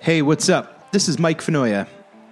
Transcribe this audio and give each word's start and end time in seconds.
Hey, 0.00 0.22
what's 0.22 0.48
up? 0.48 0.92
This 0.92 1.08
is 1.08 1.18
Mike 1.18 1.40
Fenoya. 1.40 1.88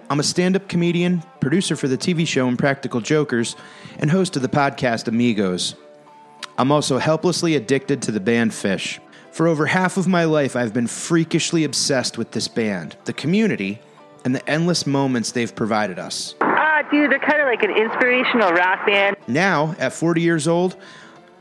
I'm 0.09 0.21
a 0.21 0.23
stand 0.23 0.55
up 0.55 0.69
comedian, 0.69 1.21
producer 1.41 1.75
for 1.75 1.89
the 1.89 1.97
TV 1.97 2.25
show 2.25 2.47
Impractical 2.47 3.01
Jokers, 3.01 3.57
and 3.99 4.09
host 4.09 4.37
of 4.37 4.41
the 4.41 4.47
podcast 4.47 5.09
Amigos. 5.09 5.75
I'm 6.57 6.71
also 6.71 6.97
helplessly 6.97 7.55
addicted 7.55 8.01
to 8.03 8.11
the 8.13 8.21
band 8.21 8.51
Phish. 8.51 8.99
For 9.31 9.49
over 9.49 9.65
half 9.65 9.97
of 9.97 10.07
my 10.07 10.23
life, 10.23 10.55
I've 10.55 10.73
been 10.73 10.87
freakishly 10.87 11.65
obsessed 11.65 12.17
with 12.17 12.31
this 12.31 12.47
band, 12.47 12.95
the 13.03 13.11
community, 13.11 13.79
and 14.23 14.33
the 14.33 14.49
endless 14.49 14.87
moments 14.87 15.33
they've 15.33 15.53
provided 15.53 15.99
us. 15.99 16.35
Ah, 16.39 16.87
dude, 16.89 17.11
they're 17.11 17.19
kind 17.19 17.41
of 17.41 17.47
like 17.47 17.63
an 17.63 17.71
inspirational 17.71 18.51
rock 18.51 18.85
band. 18.87 19.17
Now, 19.27 19.75
at 19.77 19.91
40 19.91 20.21
years 20.21 20.47
old, 20.47 20.77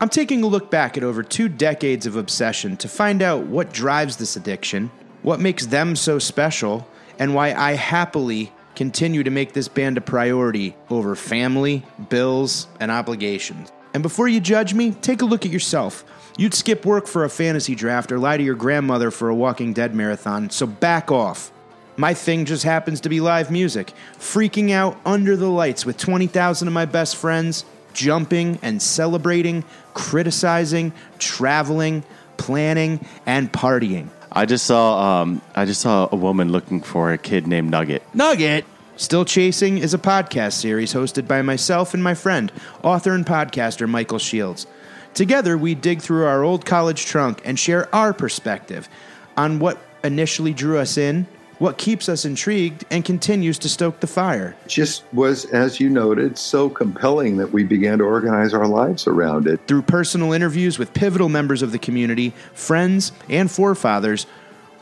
I'm 0.00 0.08
taking 0.08 0.43
a 0.43 0.48
look 0.48 0.72
back 0.72 0.96
at 0.96 1.04
over 1.04 1.22
two 1.22 1.48
decades 1.48 2.04
of 2.04 2.16
obsession 2.16 2.77
to 2.79 2.88
find 2.88 3.22
out 3.22 3.46
what 3.46 3.72
drives 3.72 4.16
this 4.16 4.34
addiction, 4.34 4.90
what 5.27 5.40
makes 5.40 5.66
them 5.66 5.96
so 5.96 6.20
special, 6.20 6.87
and 7.19 7.34
why 7.34 7.52
I 7.52 7.73
happily 7.73 8.52
continue 8.77 9.24
to 9.24 9.30
make 9.30 9.55
this 9.55 9.66
band 9.66 9.98
a 9.98 10.00
priority 10.00 10.77
over 10.88 11.16
family, 11.16 11.83
bills, 12.09 12.69
and 12.78 12.92
obligations. 12.92 13.73
And 13.92 14.05
before 14.05 14.28
you 14.28 14.38
judge 14.38 14.73
me, 14.73 14.92
take 14.92 15.23
a 15.23 15.24
look 15.24 15.45
at 15.45 15.50
yourself. 15.50 16.05
You'd 16.38 16.55
skip 16.55 16.86
work 16.86 17.09
for 17.09 17.24
a 17.24 17.28
fantasy 17.28 17.74
draft 17.74 18.12
or 18.12 18.20
lie 18.20 18.36
to 18.36 18.42
your 18.45 18.55
grandmother 18.55 19.10
for 19.10 19.28
a 19.28 19.34
Walking 19.34 19.73
Dead 19.73 19.97
marathon, 19.97 20.48
so 20.48 20.64
back 20.64 21.10
off. 21.10 21.50
My 21.97 22.14
thing 22.14 22.45
just 22.45 22.62
happens 22.62 23.00
to 23.00 23.08
be 23.08 23.19
live 23.19 23.50
music, 23.50 23.95
freaking 24.19 24.70
out 24.70 24.97
under 25.05 25.34
the 25.34 25.50
lights 25.50 25.84
with 25.84 25.98
20,000 25.98 26.69
of 26.69 26.72
my 26.72 26.84
best 26.84 27.16
friends, 27.16 27.64
jumping 27.95 28.61
and 28.62 28.80
celebrating, 28.80 29.64
criticizing, 29.92 30.92
traveling, 31.19 32.05
planning, 32.36 33.04
and 33.24 33.52
partying. 33.52 34.08
I 34.30 34.46
just 34.46 34.66
saw 34.66 35.22
um, 35.22 35.40
I 35.54 35.64
just 35.64 35.80
saw 35.80 36.08
a 36.12 36.16
woman 36.16 36.52
looking 36.52 36.82
for 36.82 37.12
a 37.12 37.18
kid 37.18 37.46
named 37.46 37.70
Nugget. 37.70 38.02
Nugget! 38.14 38.64
Still 38.97 39.24
Chasing 39.24 39.78
is 39.78 39.92
a 39.92 39.98
podcast 39.98 40.55
series 40.55 40.94
hosted 40.94 41.28
by 41.28 41.42
myself 41.42 41.92
and 41.92 42.02
my 42.02 42.14
friend, 42.14 42.50
author 42.83 43.12
and 43.12 43.27
podcaster 43.27 43.88
Michael 43.88 44.19
Shields. 44.19 44.66
Together, 45.12 45.56
we 45.56 45.74
dig 45.74 46.00
through 46.00 46.24
our 46.24 46.42
old 46.42 46.64
college 46.64 47.06
trunk 47.06 47.42
and 47.44 47.58
share 47.58 47.94
our 47.94 48.12
perspective 48.12 48.89
on 49.36 49.58
what 49.58 49.78
initially 50.02 50.55
drew 50.55 50.78
us 50.78 50.96
in, 50.96 51.27
what 51.58 51.78
keeps 51.78 52.08
us 52.08 52.24
intrigued, 52.24 52.84
and 52.90 53.04
continues 53.04 53.58
to 53.60 53.68
stoke 53.68 54.00
the 54.00 54.06
fire. 54.06 54.54
just 54.66 55.04
was, 55.12 55.46
as 55.46 55.80
you 55.80 55.88
noted, 55.88 56.36
so 56.36 56.68
compelling 56.68 57.36
that 57.38 57.52
we 57.52 57.64
began 57.64 57.98
to 57.98 58.04
organize 58.04 58.52
our 58.52 58.66
lives 58.66 59.06
around 59.06 59.46
it. 59.46 59.60
Through 59.66 59.82
personal 59.82 60.32
interviews 60.32 60.78
with 60.78 60.92
pivotal 60.92 61.28
members 61.28 61.62
of 61.62 61.72
the 61.72 61.78
community, 61.78 62.34
friends, 62.52 63.12
and 63.28 63.50
forefathers, 63.50 64.27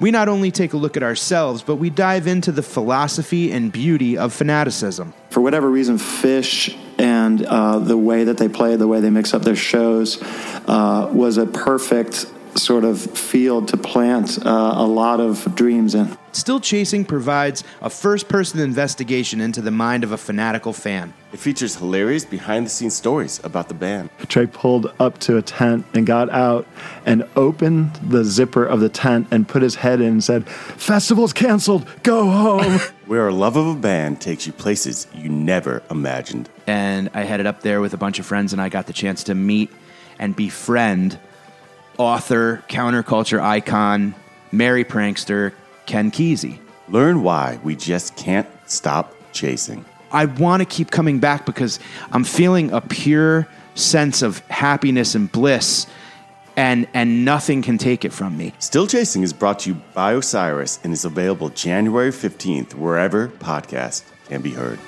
we 0.00 0.10
not 0.10 0.28
only 0.28 0.50
take 0.50 0.72
a 0.72 0.76
look 0.76 0.96
at 0.96 1.02
ourselves, 1.02 1.62
but 1.62 1.76
we 1.76 1.88
dive 1.90 2.26
into 2.26 2.50
the 2.50 2.62
philosophy 2.62 3.52
and 3.52 3.70
beauty 3.70 4.18
of 4.18 4.32
fanaticism. 4.32 5.14
for 5.30 5.40
whatever 5.40 5.68
reason, 5.68 5.98
Phish 5.98 6.76
and 6.98 7.44
uh, 7.46 7.78
the 7.78 7.96
way 7.96 8.24
that 8.24 8.38
they 8.38 8.48
play, 8.48 8.76
the 8.76 8.88
way 8.88 9.00
they 9.00 9.10
mix 9.10 9.34
up 9.34 9.42
their 9.42 9.56
shows, 9.56 10.22
uh, 10.66 11.08
was 11.12 11.38
a 11.38 11.46
perfect 11.46 12.26
sort 12.58 12.84
of 12.84 13.00
field 13.00 13.68
to 13.68 13.76
plant 13.76 14.44
uh, 14.44 14.74
a 14.76 14.86
lot 14.86 15.20
of 15.20 15.54
dreams 15.54 15.94
in. 15.94 16.16
Still 16.32 16.58
Chasing 16.58 17.04
provides 17.04 17.62
a 17.80 17.88
first 17.88 18.28
person 18.28 18.58
investigation 18.58 19.40
into 19.40 19.60
the 19.60 19.70
mind 19.70 20.02
of 20.02 20.10
a 20.10 20.16
fanatical 20.16 20.72
fan. 20.72 21.14
It 21.32 21.38
features 21.38 21.76
hilarious 21.76 22.24
behind 22.24 22.66
the 22.66 22.70
scenes 22.70 22.94
stories 22.94 23.40
about 23.44 23.68
the 23.68 23.74
band. 23.74 24.10
Trey 24.28 24.46
pulled 24.46 24.92
up 24.98 25.18
to 25.20 25.36
a 25.36 25.42
tent 25.42 25.86
and 25.94 26.06
got 26.06 26.30
out 26.30 26.66
and 27.06 27.28
opened 27.36 27.94
the 27.96 28.24
zipper 28.24 28.64
of 28.64 28.80
the 28.80 28.88
tent 28.88 29.28
and 29.30 29.46
put 29.46 29.62
his 29.62 29.76
head 29.76 30.00
in 30.00 30.08
and 30.08 30.24
said, 30.24 30.48
Festival's 30.48 31.32
canceled, 31.32 31.86
go 32.02 32.28
home. 32.28 32.80
Where 33.06 33.28
a 33.28 33.34
love 33.34 33.56
of 33.56 33.66
a 33.66 33.74
band 33.74 34.20
takes 34.20 34.46
you 34.46 34.52
places 34.52 35.06
you 35.14 35.28
never 35.28 35.82
imagined. 35.90 36.48
And 36.66 37.10
I 37.14 37.22
headed 37.22 37.46
up 37.46 37.60
there 37.60 37.80
with 37.80 37.94
a 37.94 37.98
bunch 37.98 38.18
of 38.18 38.26
friends, 38.26 38.52
and 38.52 38.60
I 38.60 38.68
got 38.68 38.86
the 38.86 38.92
chance 38.92 39.24
to 39.24 39.34
meet 39.34 39.70
and 40.18 40.34
befriend 40.34 41.18
author, 41.98 42.62
counterculture 42.68 43.40
icon, 43.40 44.14
Merry 44.52 44.84
prankster, 44.84 45.52
Ken 45.86 46.10
Kesey. 46.10 46.58
Learn 46.88 47.22
why 47.22 47.58
we 47.62 47.76
just 47.76 48.16
can't 48.16 48.48
stop 48.66 49.14
chasing. 49.32 49.84
I 50.12 50.26
want 50.26 50.60
to 50.60 50.64
keep 50.64 50.90
coming 50.90 51.18
back 51.18 51.44
because 51.44 51.80
I'm 52.12 52.24
feeling 52.24 52.70
a 52.72 52.80
pure 52.80 53.48
sense 53.74 54.22
of 54.22 54.38
happiness 54.48 55.14
and 55.14 55.30
bliss, 55.30 55.86
and 56.56 56.86
and 56.94 57.24
nothing 57.24 57.62
can 57.62 57.78
take 57.78 58.04
it 58.04 58.12
from 58.12 58.36
me. 58.36 58.52
Still 58.60 58.86
Chasing 58.86 59.22
is 59.22 59.32
brought 59.32 59.60
to 59.60 59.70
you 59.70 59.80
by 59.92 60.12
Osiris 60.12 60.78
and 60.84 60.92
is 60.92 61.04
available 61.04 61.48
January 61.48 62.10
15th 62.10 62.74
wherever 62.74 63.28
podcasts 63.28 64.04
can 64.28 64.40
be 64.40 64.50
heard. 64.50 64.78